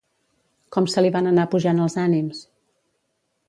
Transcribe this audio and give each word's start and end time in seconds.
Com 0.75 0.87
se 0.93 1.03
li 1.03 1.11
van 1.17 1.31
anar 1.33 1.45
pujant 1.53 1.85
els 1.85 1.99
ànims? 2.07 2.41